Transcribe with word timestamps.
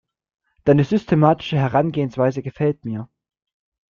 Deine 0.63 0.83
systematische 0.83 1.57
Herangehensweise 1.57 2.41
gefällt 2.41 2.85
mir. 2.85 3.07